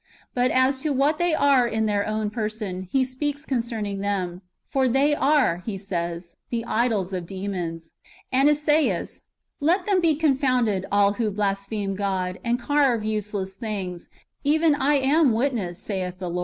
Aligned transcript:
But 0.33 0.49
as 0.49 0.79
to 0.79 0.89
what 0.91 1.19
they 1.19 1.35
are 1.35 1.67
in 1.67 1.85
their 1.85 2.07
own 2.07 2.31
person, 2.31 2.87
he 2.89 3.05
speaks 3.05 3.45
concerning 3.45 3.99
them;" 3.99 4.41
for 4.71 4.87
they 4.87 5.13
are," 5.13 5.57
he 5.57 5.77
says," 5.77 6.37
the 6.49 6.65
idols 6.65 7.13
of 7.13 7.27
demons." 7.27 7.91
And 8.31 8.49
Esaias:" 8.49 9.25
Let 9.69 9.85
them 9.85 10.01
be 10.01 10.15
confounded, 10.15 10.87
all 10.91 11.13
who 11.13 11.29
blaspheme 11.29 11.93
God, 11.95 12.39
and 12.43 12.59
carve 12.59 13.03
useless 13.03 13.53
things;^ 13.53 14.07
even 14.43 14.73
I 14.73 14.95
am 14.95 15.33
witness, 15.33 15.77
saith 15.77 16.15
God." 16.19 16.35